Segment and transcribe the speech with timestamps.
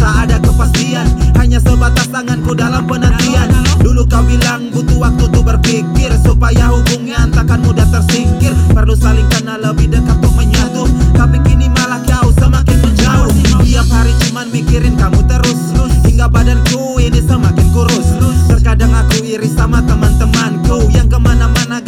[0.00, 1.06] tak ada kepastian
[1.36, 3.52] Hanya sebatas tanganku dalam penantian.
[3.84, 9.60] Dulu kau bilang butuh waktu tuh berpikir Supaya hubungan takkan mudah tersingkir Perlu saling kenal
[9.60, 13.30] lebih dekat tuh menyatu Tapi kini malah kau semakin menjauh.
[13.60, 15.60] Tiap hari cuman mikirin kamu terus
[16.08, 18.08] Hingga badanku ini semakin kurus.
[18.48, 21.78] Terkadang aku iri sama teman-temanku Yang ke mana-mana